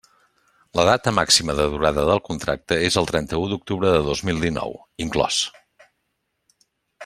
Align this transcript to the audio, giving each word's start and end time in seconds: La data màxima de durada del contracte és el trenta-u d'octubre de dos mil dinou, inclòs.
La 0.77 0.85
data 0.87 1.11
màxima 1.17 1.55
de 1.59 1.67
durada 1.73 2.05
del 2.07 2.23
contracte 2.29 2.79
és 2.87 2.97
el 3.03 3.09
trenta-u 3.11 3.45
d'octubre 3.53 3.93
de 3.99 4.03
dos 4.11 4.25
mil 4.31 4.43
dinou, 4.47 4.77
inclòs. 5.09 5.39